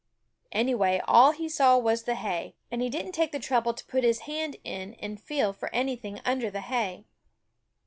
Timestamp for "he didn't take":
2.81-3.31